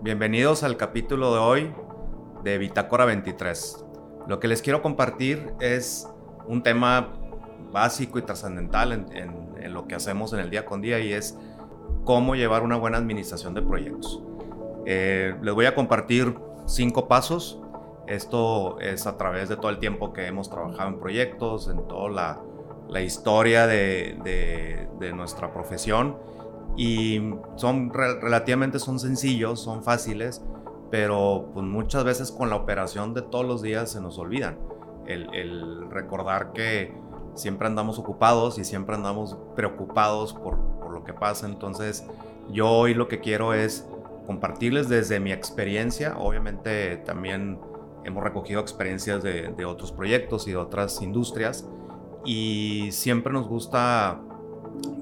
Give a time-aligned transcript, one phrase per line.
[0.00, 1.72] Bienvenidos al capítulo de hoy
[2.44, 3.84] de Bitácora 23.
[4.28, 6.08] Lo que les quiero compartir es
[6.46, 7.14] un tema
[7.72, 11.36] básico y trascendental en, lo que hacemos en el día con día y es
[12.04, 14.22] cómo llevar una buena administración de proyectos.
[14.86, 16.32] Eh, les voy a compartir
[16.64, 17.60] cinco pasos.
[18.06, 22.40] Esto es a través de todo el tiempo que hemos trabajado en proyectos, en toda
[22.88, 26.16] la, historia de, nuestra profesión
[26.78, 30.44] y son relativamente son sencillos, son fáciles,
[30.92, 34.56] pero pues muchas veces con la operación de todos los días se nos olvidan.
[35.06, 36.94] El, el recordar que
[37.34, 41.46] siempre andamos ocupados y siempre andamos preocupados por, por, lo que pasa.
[41.46, 42.06] Entonces
[42.50, 43.84] yo hoy lo que quiero es
[44.26, 46.16] compartirles desde mi experiencia.
[46.16, 47.58] Obviamente también
[48.04, 51.66] hemos recogido experiencias de, de otros proyectos y de otras industrias
[52.24, 54.20] y siempre nos gusta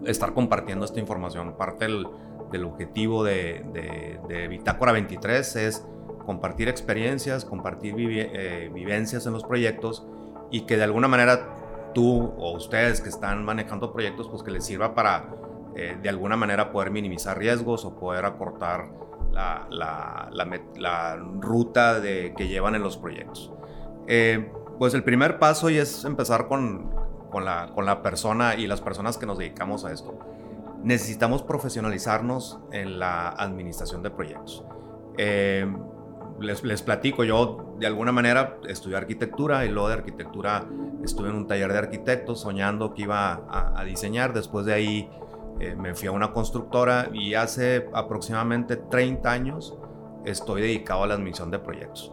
[0.04, 1.54] estar compartiendo esta información.
[1.56, 5.84] Parte del, objetivo de, de, Bitácora 23 es
[6.24, 10.06] compartir experiencias, compartir eh, vivencias en los proyectos
[10.50, 11.56] y que de alguna manera
[11.94, 15.34] tú o ustedes que están manejando proyectos, pues que les sirva para
[15.76, 18.88] eh, de alguna manera poder minimizar riesgos o poder acortar
[19.32, 23.52] la, ruta de, que llevan en los proyectos.
[24.06, 26.90] Eh, pues el primer paso y es empezar con,
[27.30, 30.18] con la, con la persona y las personas que nos dedicamos a esto.
[30.82, 34.64] Necesitamos profesionalizarnos en la administración de proyectos.
[35.18, 35.66] Eh,
[36.40, 40.66] les, les, platico, yo de alguna manera estudié arquitectura y luego de arquitectura
[41.02, 44.32] estuve en un taller de arquitectos soñando que iba a, diseñar.
[44.32, 45.10] Después de ahí
[45.60, 49.78] eh, me fui a una constructora y hace aproximadamente 30 años
[50.24, 52.12] estoy dedicado a la admisión de proyectos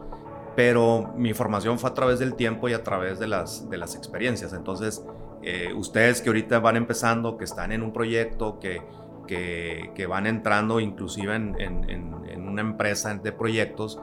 [0.56, 3.96] pero mi formación fue a través del tiempo y a través de las, de las
[3.96, 4.54] experiencias.
[4.54, 5.04] Entonces,
[5.42, 8.82] eh, ustedes que ahorita van empezando, que están en un proyecto, que,
[9.28, 14.00] que, van entrando inclusive en, en, una empresa de proyectos,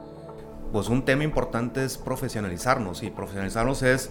[0.73, 3.03] pues un tema importante es profesionalizarnos.
[3.03, 4.11] Y profesionalizarnos es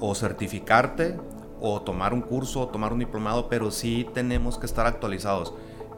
[0.00, 1.16] o certificarte
[1.60, 5.54] o tomar un curso o tomar un diplomado, pero sí tenemos que estar actualizados.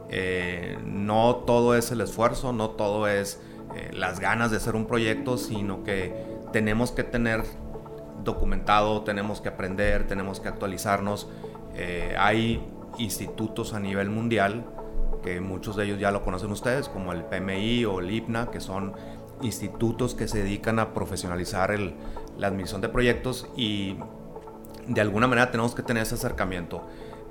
[0.09, 3.39] Eh, no todo es el esfuerzo, no todo es
[3.75, 6.13] eh, las ganas de hacer un proyecto, sino que
[6.51, 7.43] tenemos que tener
[8.23, 11.29] documentado, tenemos que aprender, tenemos que actualizarnos.
[11.75, 12.65] Eh, hay
[12.97, 14.65] institutos a nivel mundial,
[15.23, 18.59] que muchos de ellos ya lo conocen ustedes, como el PMI o el IPNA, que
[18.59, 18.93] son
[19.41, 21.77] institutos que se dedican a profesionalizar
[22.37, 23.97] la admisión de proyectos y
[24.87, 26.81] de alguna manera tenemos que tener ese acercamiento.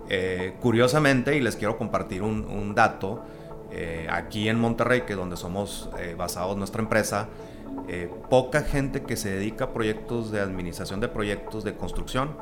[0.08, 3.24] Eh, curiosamente, y les quiero compartir un dato,
[3.70, 7.28] eh, aquí en Monterrey, que es donde somos eh, basados nuestra empresa,
[7.86, 12.36] eh, poca gente que se dedica a proyectos de administración de proyectos de construcción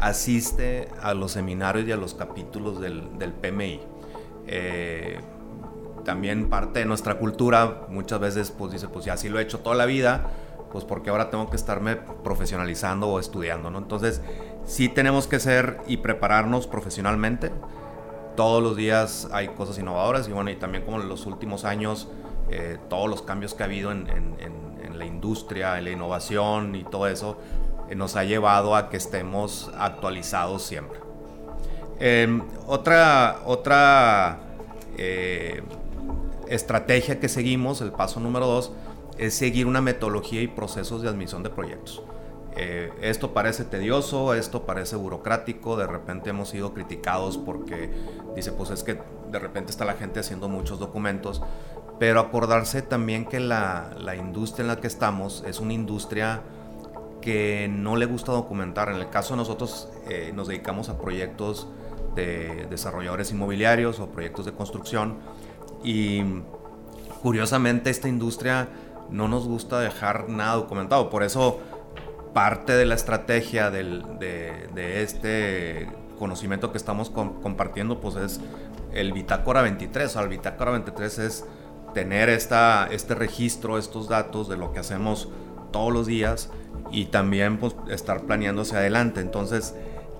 [0.00, 3.80] asiste a los seminarios y a los capítulos del, del PMI.
[6.04, 9.60] también parte de nuestra cultura muchas veces pues dice, pues ya así lo he hecho
[9.60, 10.32] toda la vida,
[10.72, 13.78] pues porque ahora tengo que estarme profesionalizando o estudiando, ¿no?
[13.78, 14.22] Entonces,
[14.64, 17.52] sí tenemos que ser y prepararnos profesionalmente
[18.36, 22.08] todos los días hay cosas innovadoras y bueno, y también como en los últimos años,
[22.50, 24.06] eh, todos los cambios que ha habido en,
[24.94, 27.38] la industria, en la innovación y todo eso,
[27.88, 31.00] eh, nos ha llevado a que estemos actualizados siempre.
[31.98, 34.40] Em, otra otra
[34.98, 35.62] eh,
[36.48, 38.72] estrategia que seguimos, el paso número dos,
[39.18, 42.02] es seguir una metodología y procesos de admisión de proyectos.
[42.56, 47.90] Eh, esto parece tedioso, esto parece burocrático, de repente hemos sido criticados porque
[48.36, 48.98] dice, pues es que
[49.30, 51.42] de repente está la gente haciendo muchos documentos,
[51.98, 56.42] pero acordarse también que la, industria en la que estamos es una industria
[57.22, 58.90] que no le gusta documentar.
[58.90, 61.68] En el caso de nosotros eh, nos dedicamos a proyectos
[62.14, 65.16] de desarrolladores inmobiliarios o proyectos de construcción
[65.82, 66.22] y
[67.22, 68.68] curiosamente esta industria
[69.08, 71.08] no nos gusta dejar nada documentado.
[71.08, 71.60] Por eso
[72.32, 75.88] parte de la estrategia de, este
[76.18, 78.40] conocimiento que estamos compartiendo pues es
[78.92, 80.14] el Bitácora 23.
[80.16, 81.44] O el Bitácora 23 es
[81.94, 85.28] tener esta, este registro, estos datos de lo que hacemos
[85.72, 86.50] todos los días
[86.90, 89.20] y también pues, estar planeando hacia adelante.
[89.20, 89.74] Entonces,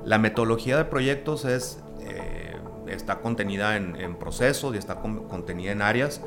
[0.04, 2.56] la metodología de proyectos es, eh,
[2.88, 6.20] está contenida en, en, procesos y está contenida en áreas.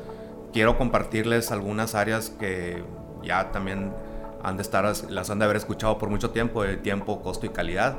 [0.52, 2.82] Quiero compartirles algunas áreas que
[3.22, 3.92] ya también
[4.42, 7.50] han de estar, las han de haber escuchado por mucho tiempo, el tiempo, costo y
[7.50, 7.96] calidad,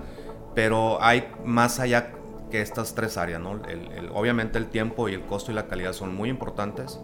[0.56, 2.12] pero hay más allá
[2.50, 3.60] que estas tres áreas, ¿no?
[3.68, 7.00] El, obviamente el tiempo y el costo y la calidad son muy importantes.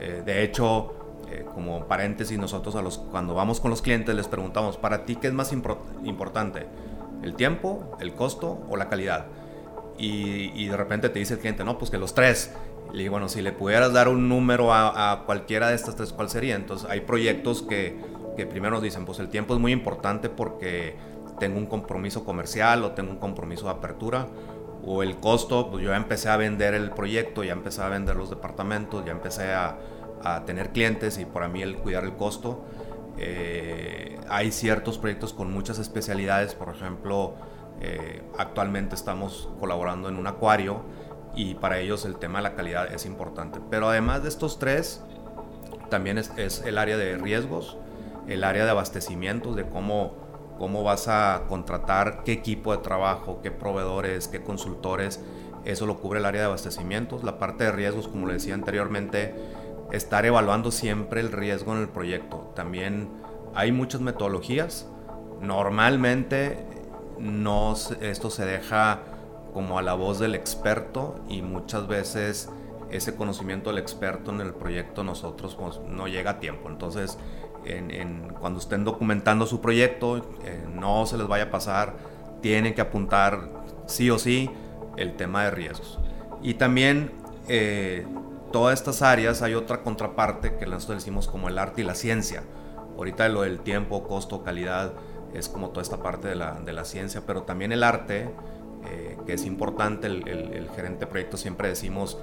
[0.00, 0.94] Eh, de hecho,
[1.30, 5.16] eh, como paréntesis, nosotros a los, cuando vamos con los clientes les preguntamos, ¿para ti
[5.16, 6.66] qué es más importante?
[7.22, 9.26] ¿El tiempo, el costo o la calidad?
[9.98, 12.52] Y, y, de repente te dice el cliente, no, pues que los tres.
[12.92, 16.54] Y bueno, si le pudieras dar un número a, cualquiera de estas tres, ¿cuál sería?
[16.54, 17.98] Entonces hay proyectos que,
[18.36, 20.96] que primero nos dicen, pues el tiempo es muy importante porque
[21.38, 24.26] tengo un compromiso comercial o tengo un compromiso de apertura
[24.84, 28.16] o el costo, pues yo ya empecé a vender el proyecto, ya empecé a vender
[28.16, 29.78] los departamentos, ya empecé a,
[30.22, 32.64] a tener clientes y por mí el cuidar el costo.
[33.18, 37.34] Eh, hay ciertos proyectos con muchas especialidades, por ejemplo,
[37.80, 40.82] eh, actualmente estamos colaborando en un acuario
[41.34, 43.60] y para ellos el tema de la calidad es importante.
[43.70, 45.02] Pero además de estos tres,
[45.90, 47.76] también es, es el área de riesgos,
[48.28, 50.14] el área de abastecimientos, de cómo,
[50.58, 55.22] cómo vas a contratar, qué equipo de trabajo, qué proveedores, qué consultores.
[55.64, 57.24] Eso lo cubre el área de abastecimientos.
[57.24, 59.34] La parte de riesgos, como le decía anteriormente,
[59.92, 62.52] estar evaluando siempre el riesgo en el proyecto.
[62.54, 63.08] También
[63.54, 64.88] hay muchas metodologías.
[65.40, 66.64] Normalmente
[67.18, 69.00] no esto se deja
[69.52, 72.50] como a la voz del experto y muchas veces
[72.90, 76.68] ese conocimiento del experto en el proyecto nosotros pues, no llega a tiempo.
[76.68, 77.18] Entonces,
[77.66, 81.94] en, cuando estén documentando su proyecto, eh, no se les vaya a pasar,
[82.40, 83.48] tienen que apuntar
[83.86, 84.50] sí o sí
[84.96, 85.98] el tema de riesgos.
[86.42, 87.12] Y también
[87.48, 88.06] eh,
[88.52, 92.42] todas estas áreas hay otra contraparte que nosotros decimos como el arte y la ciencia.
[92.96, 94.92] Ahorita lo del tiempo, costo, calidad
[95.34, 98.30] es como toda esta parte de la, de la ciencia, pero también el arte,
[98.86, 102.18] eh, que es importante, el, el, gerente de proyecto siempre decimos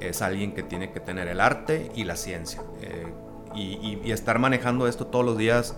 [0.00, 2.62] es alguien que tiene que tener el arte y la ciencia.
[2.80, 3.12] Eh,
[3.54, 5.76] y, y, estar manejando esto todos los días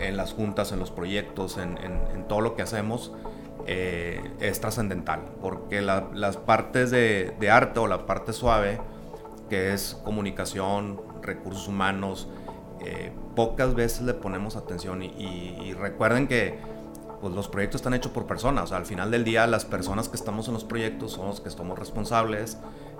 [0.00, 3.12] en las juntas, en los proyectos, en, en, todo lo que hacemos,
[3.66, 8.80] eh, es trascendental, porque las partes de, de, arte o la parte suave,
[9.48, 12.28] que es comunicación, recursos humanos,
[12.84, 16.58] eh, pocas veces le ponemos atención y, recuerden que
[17.20, 20.48] pues, los proyectos están hechos por personas, al final del día las personas que estamos
[20.48, 22.58] en los proyectos son los que estamos responsables,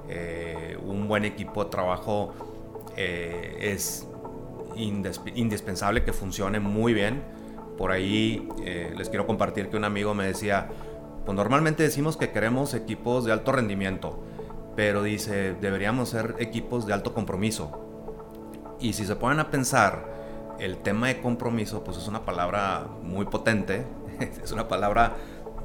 [0.09, 2.33] eh, un buen equipo de trabajo
[2.97, 4.07] eh, es
[4.77, 7.23] indispensable que funcione muy bien,
[7.77, 8.49] por ahí
[8.97, 10.69] les quiero compartir que un amigo me decía,
[11.25, 14.23] pues normalmente decimos que queremos equipos de alto rendimiento,
[14.77, 17.81] pero dice, deberíamos ser equipos de alto compromiso.
[18.81, 20.13] Y si se ponen a pensar,
[20.59, 23.85] el tema de compromiso, pues es una palabra muy potente,
[24.43, 25.17] es una palabra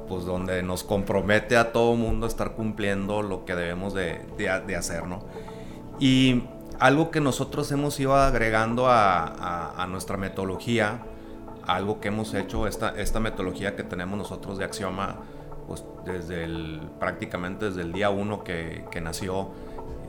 [0.08, 4.76] pues donde nos compromete a todo mundo a estar cumpliendo lo que debemos de, de,
[4.76, 5.20] hacer, ¿no?
[6.00, 6.44] Y
[6.78, 11.00] algo que nosotros hemos ido agregando a, nuestra metodología,
[11.66, 15.16] algo que hemos hecho, esta, metodología que tenemos nosotros de Axioma,
[15.66, 19.50] pues desde el, prácticamente desde el día uno que, nació,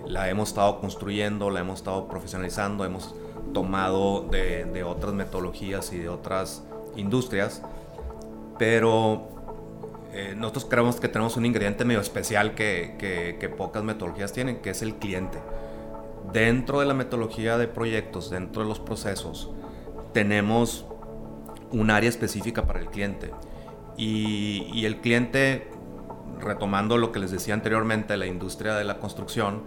[0.05, 3.15] la hemos estado construyendo, la hemos estado profesionalizando, hemos
[3.53, 6.63] tomado de, otras metodologías y de otras
[6.95, 7.63] industrias,
[8.57, 9.27] pero
[10.13, 14.81] eh, nosotros creemos que tenemos un ingrediente medio especial que, pocas metodologías tienen, que es
[14.83, 15.39] el cliente.
[16.31, 19.49] Dentro de la metodología de proyectos, dentro de los procesos,
[20.13, 20.85] tenemos
[21.71, 23.31] un área específica para el cliente.
[23.97, 25.69] Y, el cliente,
[26.39, 29.63] retomando lo que les decía anteriormente, la industria de la construcción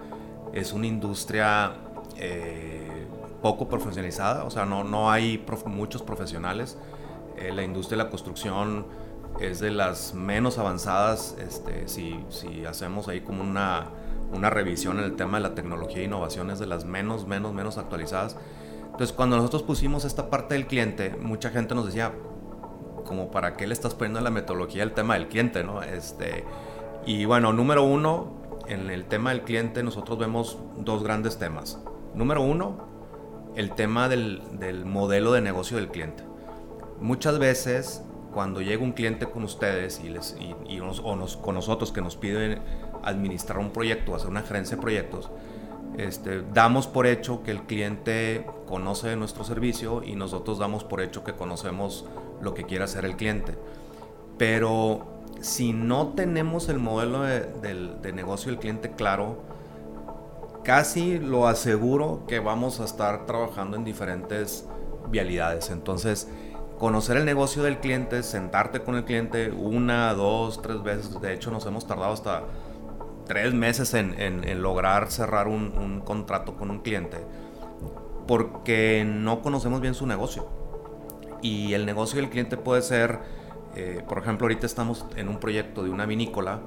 [0.54, 1.74] es una industria
[2.16, 3.06] eh,
[3.42, 6.78] poco profesionalizada, o sea, no, no hay muchos profesionales.
[7.36, 8.86] Eh, la industria de la construcción
[9.40, 13.88] es de las menos avanzadas, este, si, si hacemos ahí como una,
[14.32, 17.52] una revisión en el tema de la tecnología e innovación, es de las menos, menos,
[17.52, 18.36] menos actualizadas.
[18.84, 22.12] Entonces, cuando nosotros pusimos esta parte del cliente, mucha gente nos decía,
[23.04, 25.82] como para qué le estás poniendo la metodología el tema del cliente, ¿no?
[25.82, 26.44] Este,
[27.06, 31.80] y bueno, número uno, en el tema del cliente nosotros vemos dos grandes temas.
[32.14, 32.86] Número uno,
[33.56, 36.22] el tema del, del modelo de negocio del cliente.
[37.00, 40.36] Muchas veces cuando llega un cliente con ustedes y, les,
[40.68, 42.60] y, o nos, con nosotros que nos piden
[43.04, 45.30] administrar un proyecto, hacer una gerencia de proyectos,
[45.98, 51.22] este, damos por hecho que el cliente conoce nuestro servicio y nosotros damos por hecho
[51.22, 52.06] que conocemos
[52.40, 53.56] lo que quiere hacer el cliente.
[54.38, 55.06] Pero
[55.40, 59.42] si no tenemos el modelo de, negocio del cliente claro,
[60.64, 64.66] casi lo aseguro que vamos a estar trabajando en diferentes
[65.10, 65.70] vialidades.
[65.70, 66.28] Entonces,
[66.78, 71.20] conocer el negocio del cliente, sentarte con el cliente una, dos, tres veces.
[71.20, 72.44] De hecho, nos hemos tardado hasta
[73.32, 77.16] tres meses en, lograr cerrar un, un, contrato con un cliente
[78.26, 80.46] porque no conocemos bien su negocio.
[81.40, 83.20] Y el negocio del cliente puede ser,
[83.74, 86.60] eh, por ejemplo, ahorita estamos en un proyecto de una vinícola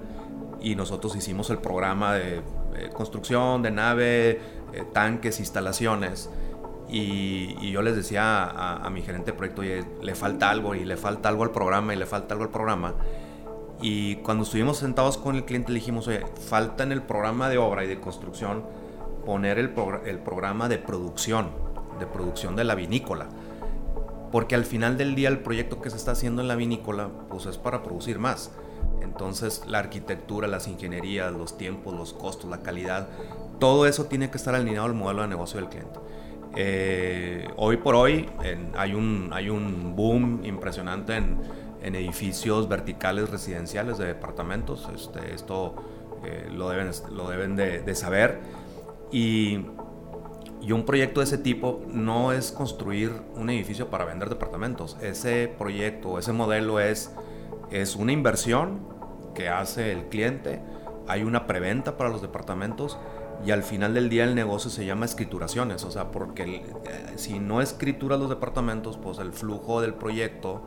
[0.60, 4.30] y nosotros hicimos el programa de eh, construcción de nave,
[4.74, 6.32] eh, tanques, instalaciones.
[6.90, 10.84] Y, yo les decía a, a, mi gerente de proyecto, oye, le falta algo y
[10.84, 12.96] le falta algo al programa y le falta algo al programa.
[13.82, 17.58] Y cuando estuvimos sentados con el cliente le dijimos, oye, falta en el programa de
[17.58, 18.64] obra y de construcción
[19.26, 19.74] poner el,
[20.06, 21.50] el programa de producción,
[22.00, 23.28] de producción de la vinícola.
[24.32, 27.46] Porque al final del día el proyecto que se está haciendo en la vinícola pues
[27.46, 28.52] es para producir más.
[29.02, 33.08] Entonces la arquitectura, las ingenierías, los tiempos, los costos, la calidad,
[33.60, 36.00] todo eso tiene que estar alineado al modelo de negocio del cliente.
[36.58, 38.30] Eh, hoy por hoy
[38.78, 41.38] hay, un, hay un boom impresionante en,
[41.86, 44.90] en, edificios verticales residenciales de departamentos.
[44.94, 45.76] Este, esto
[46.24, 48.40] eh, lo deben, lo deben de, de saber.
[49.12, 49.66] Y,
[50.62, 54.98] y, un proyecto de ese tipo no es construir un edificio para vender departamentos.
[55.02, 57.12] Ese proyecto, ese modelo es,
[57.72, 58.80] es una inversión
[59.34, 60.62] que hace el cliente.
[61.08, 62.98] Hay una preventa para los departamentos
[63.46, 67.40] y al final del día el negocio se llama escrituraciones, o sea, porque eh, si
[67.40, 70.64] no escrituras los departamentos, pues el flujo del proyecto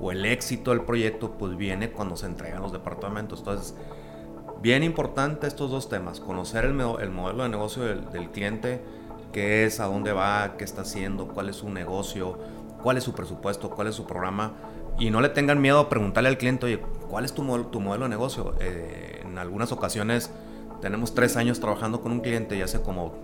[0.00, 3.40] o el éxito del proyecto pues viene cuando se entregan los departamentos.
[3.40, 3.74] Entonces,
[4.62, 8.82] bien importante estos dos temas, conocer el, el modelo de negocio del, del, cliente,
[9.32, 12.38] qué es, a dónde va, qué está haciendo, cuál es su negocio,
[12.82, 14.52] cuál es su presupuesto, cuál es su programa.
[14.98, 17.80] Y no le tengan miedo a preguntarle al cliente, oye, ¿cuál es tu, modelo, tu
[17.80, 18.54] modelo de negocio?
[18.60, 20.30] Eh, en algunas ocasiones
[20.80, 23.14] tenemos tres años trabajando con un cliente y hace como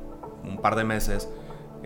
[0.45, 1.29] un par de meses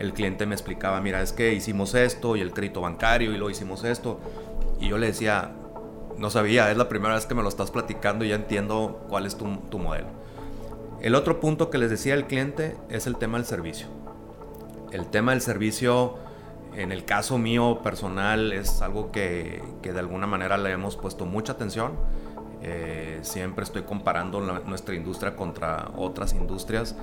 [0.00, 3.50] el cliente me explicaba, mira, es que hicimos esto y el crédito bancario y lo
[3.50, 4.18] hicimos esto.
[4.80, 5.52] Y yo le decía,
[6.18, 9.26] no sabía, es la primera vez que me lo estás platicando y ya entiendo cuál
[9.26, 9.46] es tu,
[9.78, 10.08] modelo.
[11.00, 13.86] El otro punto que les decía al cliente es el tema del servicio.
[14.90, 16.16] El tema del servicio,
[16.74, 21.26] en el caso mío personal, es algo que, que de alguna manera le hemos puesto
[21.26, 21.92] mucha atención
[22.62, 26.94] eh, siempre estoy comparando nuestra industria contra otras industrias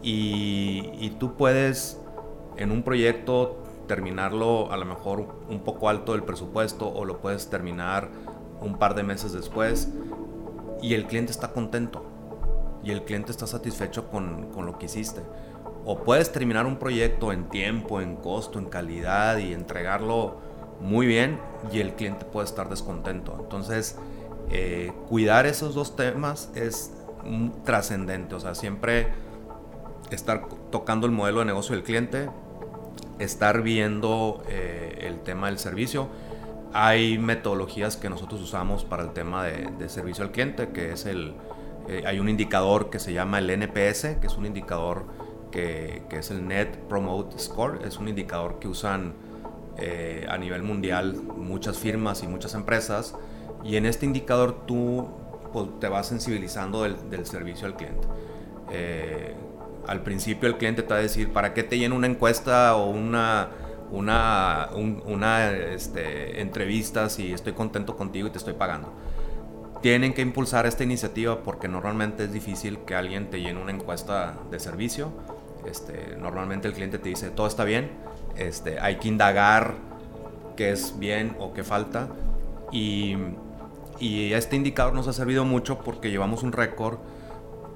[0.00, 2.00] y, tú puedes
[2.56, 7.50] en un proyecto terminarlo a lo mejor un poco alto del presupuesto o lo puedes
[7.50, 8.10] terminar
[8.60, 9.88] un par de meses después
[10.80, 12.04] y el cliente está contento
[12.84, 15.20] y el cliente está satisfecho con, con lo que hiciste.
[15.84, 20.36] O puedes terminar un proyecto en tiempo, en costo, en calidad y entregarlo
[20.80, 21.38] muy bien
[21.72, 23.36] y el cliente puede estar descontento.
[23.38, 23.96] Entonces,
[24.50, 26.92] eh, cuidar esos dos temas es
[27.64, 29.08] trascendente, o sea, siempre
[30.10, 32.28] estar tocando el modelo de negocio del cliente,
[33.18, 36.08] estar viendo eh, el tema del servicio.
[36.72, 41.34] Hay metodologías que nosotros usamos para el tema de, servicio al cliente, que es el,
[41.88, 45.04] eh, hay un indicador que se llama el NPS, que es un indicador
[45.50, 49.14] que, que es el Net Promote Score, es un indicador que usan
[50.28, 53.14] a nivel mundial muchas firmas y muchas empresas
[53.64, 55.08] y en este indicador tú
[55.52, 58.08] pues, te vas sensibilizando del, servicio al cliente.
[58.70, 59.34] Eh,
[59.86, 62.90] al principio el cliente te va a decir, ¿para qué te lleno una encuesta o
[62.90, 63.50] una,
[63.90, 68.92] una, este, entrevista si estoy contento contigo y te estoy pagando?
[69.80, 74.34] Tienen que impulsar esta iniciativa porque normalmente es difícil que alguien te llene una encuesta
[74.50, 75.12] de servicio.
[75.66, 77.90] Este, normalmente el cliente te dice, todo está bien,
[78.36, 79.74] este, hay que indagar
[80.56, 82.08] qué es bien o qué falta.
[82.70, 83.16] Y
[84.00, 86.98] este indicador nos ha servido mucho porque llevamos un récord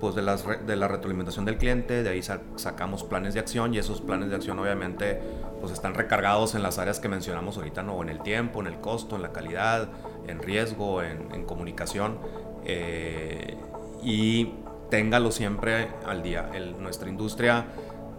[0.06, 3.78] pues, de, las, de la retroalimentación del cliente, de ahí sacamos planes de acción y
[3.78, 5.20] esos planes de acción obviamente
[5.60, 8.00] pues, están recargados en las áreas que mencionamos ahorita, ¿no?
[8.02, 9.88] en el tiempo, en el costo, en la calidad,
[10.28, 12.18] en riesgo, en, comunicación.
[12.64, 13.56] Eh,
[14.04, 14.52] y
[14.88, 16.52] téngalo siempre al día.
[16.78, 17.66] nuestra industria,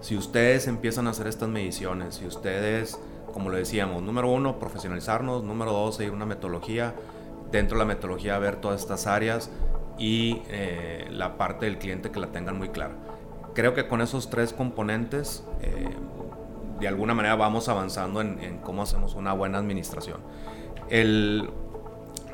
[0.01, 2.99] si ustedes empiezan a hacer estas mediciones, si ustedes,
[3.31, 6.95] como lo decíamos, número uno, profesionalizarnos, número dos, seguir una metodología,
[7.49, 9.49] dentro de la metodología ver todas estas áreas
[9.97, 12.95] y eh, la parte del cliente que la tengan muy clara.
[13.53, 15.89] Creo que con esos tres componentes eh,
[16.79, 20.19] de alguna manera vamos avanzando en, cómo hacemos una buena administración.
[20.89, 21.49] El,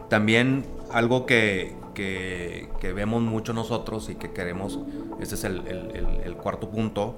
[0.09, 4.79] también algo que, que, vemos mucho nosotros y que queremos,
[5.19, 5.67] ese es el,
[6.23, 7.15] el, cuarto punto,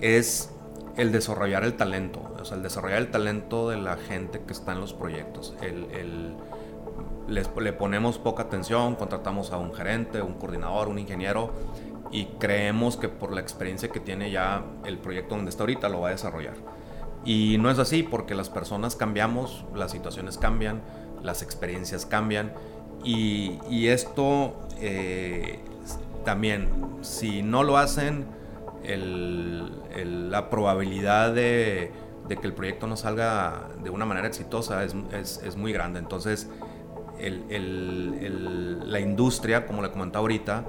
[0.00, 0.50] es
[0.96, 4.72] el desarrollar el talento, o sea, el desarrollar el talento de la gente que está
[4.72, 6.36] en los proyectos, el,
[7.30, 11.52] le ponemos poca atención, contratamos a un gerente, un coordinador, un ingeniero
[12.10, 16.00] y creemos que por la experiencia que tiene ya el proyecto donde está ahorita lo
[16.00, 16.54] va a desarrollar.
[17.24, 20.82] Y no es así porque las personas cambiamos, las situaciones cambian,
[21.22, 22.52] las experiencias cambian
[23.04, 25.60] y, esto eh,
[26.24, 26.68] también,
[27.00, 28.26] si no lo hacen,
[28.84, 31.92] la probabilidad de,
[32.28, 35.98] que el proyecto no salga de una manera exitosa es, es muy grande.
[35.98, 36.48] Entonces,
[37.20, 40.64] la industria, como le comentaba ahorita,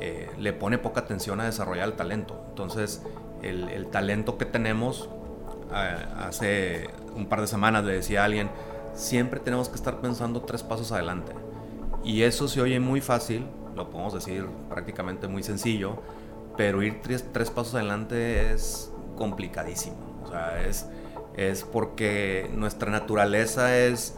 [0.00, 2.42] eh, le pone poca atención a desarrollar el talento.
[2.48, 3.02] Entonces,
[3.42, 5.08] el, talento que tenemos,
[5.74, 8.50] eh, hace un par de semanas le decía a alguien,
[8.94, 11.32] siempre tenemos que estar pensando tres pasos adelante.
[12.02, 15.98] Y eso se oye muy fácil, lo podemos decir prácticamente muy sencillo,
[16.56, 19.96] pero ir tres, tres pasos adelante es complicadísimo.
[20.24, 20.86] O sea, es,
[21.36, 24.14] es porque nuestra naturaleza es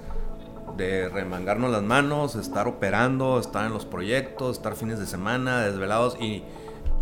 [0.76, 6.16] de remangarnos las manos, estar operando, estar en los proyectos, estar fines de semana, desvelados
[6.20, 6.42] y,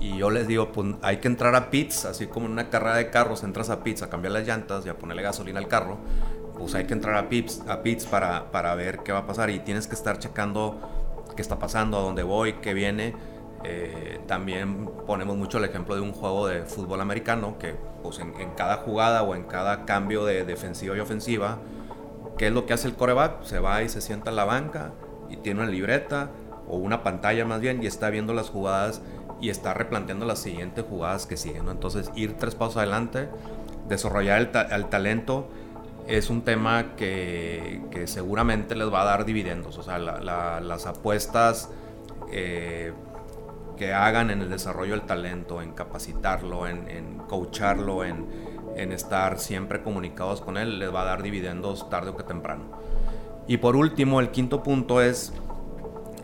[0.00, 2.96] y yo les digo, pues hay que entrar a pits, así como en una carrera
[2.96, 5.98] de carros entras a pits a cambiar las llantas y a ponerle gasolina al carro,
[6.58, 9.50] pues hay que entrar a pits, a pits para, para ver qué va a pasar
[9.50, 10.78] y tienes que estar checando
[11.34, 13.14] qué está pasando, a dónde voy, qué viene.
[13.62, 18.34] Eh, también ponemos mucho el ejemplo de un juego de fútbol americano que pues en,
[18.40, 21.58] en cada jugada o en cada cambio de defensiva y ofensiva,
[22.38, 23.42] ¿Qué es lo que hace el coreback?
[23.42, 24.92] Se va y se sienta en la banca
[25.28, 26.30] y tiene una libreta
[26.68, 29.02] o una pantalla más bien y está viendo las jugadas
[29.40, 31.68] y está replanteando las siguientes jugadas que siguen.
[31.68, 33.28] Entonces, ir tres pasos adelante,
[33.88, 35.48] desarrollar el, talento
[36.06, 39.78] es un tema que, seguramente les va a dar dividendos.
[39.78, 41.70] O sea, las apuestas
[42.30, 42.92] eh,
[43.76, 48.26] que hagan en el desarrollo del talento, en capacitarlo, en, en coacharlo, en
[48.76, 52.64] en estar siempre comunicados con él, les va a dar dividendos tarde o que temprano.
[53.46, 55.32] Y por último, el quinto punto es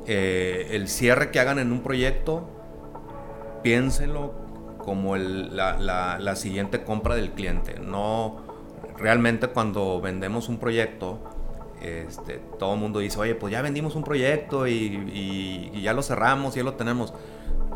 [0.06, 2.48] eh, el cierre que hagan en un proyecto,
[3.62, 4.32] piénsenlo
[4.78, 5.76] como la,
[6.20, 7.80] la, siguiente compra del cliente.
[7.80, 8.36] No,
[8.96, 11.18] realmente cuando vendemos un proyecto,
[11.82, 16.02] este, todo el mundo dice, oye, pues ya vendimos un proyecto y, y ya lo
[16.02, 17.12] cerramos, ya lo tenemos.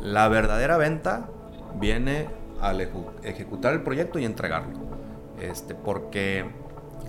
[0.00, 1.28] La verdadera venta
[1.74, 2.28] viene
[2.60, 2.80] al
[3.22, 4.78] ejecutar el proyecto y entregarlo.
[5.40, 6.44] Este, porque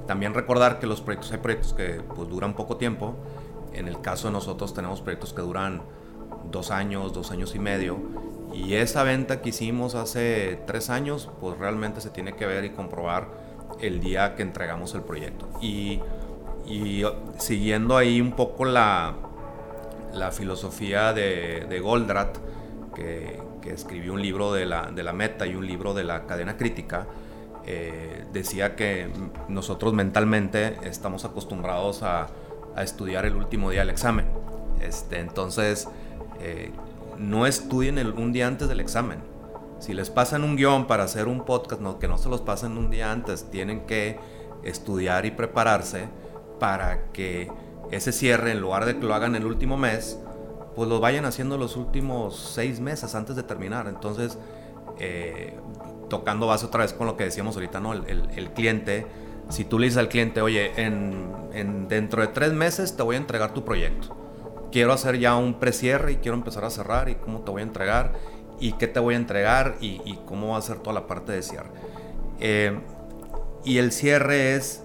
[0.07, 3.15] también recordar que los proyectos, hay proyectos que pues, duran poco tiempo.
[3.73, 5.81] En el caso de nosotros tenemos proyectos que duran
[6.49, 7.97] dos años, dos años y medio.
[8.53, 12.71] Y esa venta que hicimos hace tres años, pues realmente se tiene que ver y
[12.71, 13.29] comprobar
[13.79, 15.47] el día que entregamos el proyecto.
[15.61, 16.01] Y,
[16.65, 17.03] y
[17.37, 19.15] siguiendo ahí un poco la,
[20.13, 21.81] la filosofía de, de
[22.93, 26.25] que, que escribió un libro de la, de la meta y un libro de la
[26.25, 27.07] cadena crítica,
[27.65, 29.07] eh, decía que
[29.47, 32.27] nosotros mentalmente estamos acostumbrados a,
[32.77, 34.27] estudiar el último día del examen.
[34.79, 35.89] Este, entonces,
[36.39, 36.71] eh,
[37.17, 39.19] no estudien el, un día antes del examen.
[39.79, 42.77] Si les pasan un guion para hacer un podcast, no, que no se los pasen
[42.77, 44.17] un día antes, tienen que
[44.63, 46.07] estudiar y prepararse
[46.61, 47.51] para que
[47.91, 50.17] ese cierre, en lugar de que lo hagan el último mes,
[50.75, 53.87] pues lo vayan haciendo los últimos seis meses antes de terminar.
[53.87, 54.37] Entonces,
[54.99, 55.53] eh,
[56.09, 57.93] tocando base otra vez con lo que decíamos ahorita, ¿no?
[57.93, 59.07] El, cliente,
[59.49, 63.19] si tú le dices al cliente, oye, en, dentro de tres meses te voy a
[63.19, 64.15] entregar tu proyecto.
[64.71, 67.63] Quiero hacer ya un precierre y quiero empezar a cerrar y cómo te voy a
[67.63, 68.13] entregar
[68.59, 71.41] y qué te voy a entregar y, cómo va a ser toda la parte de
[71.41, 71.69] cierre.
[72.39, 72.77] Eh,
[73.63, 74.83] y el cierre es,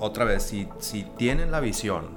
[0.00, 2.08] otra vez, si, si tienen la visión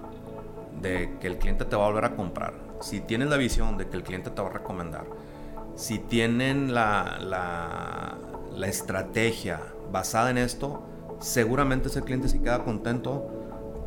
[0.82, 3.88] de que el cliente te va a volver a comprar, si tienes la visión de
[3.88, 5.06] que el cliente te va a recomendar,
[5.76, 8.18] si tienen la,
[8.64, 9.62] estrategia
[9.92, 10.84] basada en esto,
[11.20, 13.32] seguramente ese cliente si queda contento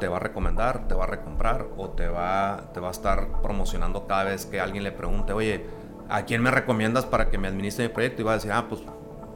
[0.00, 3.40] te va a recomendar, te va a recomprar o te va, te va a estar
[3.42, 5.66] promocionando cada vez que alguien le pregunte, oye,
[6.08, 8.22] ¿a quién me recomiendas para que me administre mi proyecto?
[8.22, 8.80] Y va a decir, ah, pues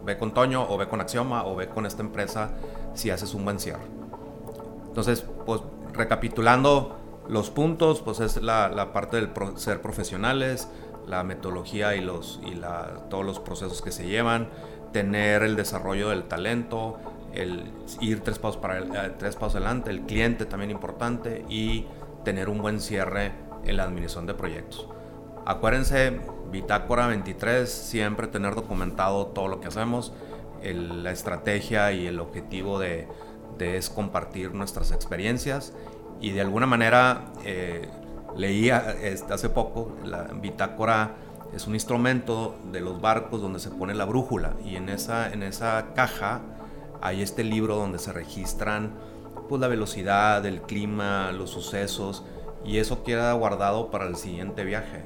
[0.05, 2.51] ve con Toño o ve con Axioma o ve con esta empresa
[2.95, 3.85] si haces un buen cierre.
[4.89, 5.61] Entonces, pues
[5.93, 6.97] recapitulando,
[7.29, 10.69] los puntos, pues es la, parte del ser profesionales,
[11.07, 12.61] la metodología y, los, y
[13.11, 14.49] todos los procesos que se llevan,
[14.93, 16.99] tener el desarrollo del talento,
[17.33, 17.65] el
[18.01, 21.87] ir tres pasos, para eh, tres pasos adelante, el cliente también importante y
[22.25, 23.33] tener un buen cierre
[23.65, 24.89] en la administración de proyectos.
[25.45, 30.13] Acuérdense, Bitácora 23, siempre tener documentado todo lo que hacemos,
[30.63, 33.07] la estrategia y el objetivo de,
[33.59, 35.73] de es compartir nuestras experiencias
[36.21, 37.89] y de alguna manera eh,
[38.37, 38.97] leía
[39.31, 41.15] hace poco, la bitácora
[41.55, 45.43] es un instrumento de los barcos donde se pone la brújula y en esa, en
[45.43, 46.43] esa caja
[47.01, 48.93] hay este libro donde se registran
[49.49, 52.25] pues, la velocidad, el clima, los sucesos
[52.65, 55.05] y eso queda guardado para el siguiente viaje.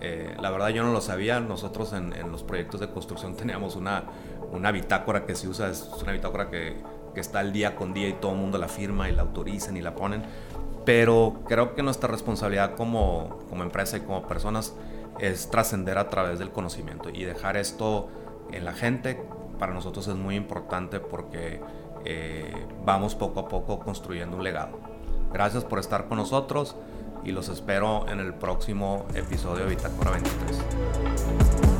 [0.00, 3.76] Eh, la verdad yo no lo sabía, nosotros en, en, los proyectos de construcción teníamos
[3.76, 4.04] una,
[4.52, 6.76] una bitácora que se usa, es una bitácora que
[7.16, 9.74] que está el día con día y todo el mundo la firma y la autorizan
[9.78, 10.22] y la ponen.
[10.84, 14.74] Pero creo que nuestra responsabilidad como, como empresa y como personas
[15.18, 18.10] es trascender a través del conocimiento y dejar esto
[18.52, 19.18] en la gente.
[19.58, 21.62] Para nosotros es muy importante porque
[22.04, 24.78] eh, vamos poco a poco construyendo un legado.
[25.32, 26.76] Gracias por estar con nosotros
[27.24, 31.75] y los espero en el próximo episodio de Bitácora 23.